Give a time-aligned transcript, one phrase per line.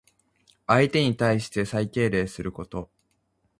[0.65, 2.89] 相手に対して最敬礼すること。